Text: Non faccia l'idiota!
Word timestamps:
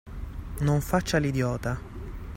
Non 0.61 0.81
faccia 0.81 1.19
l'idiota! 1.19 1.79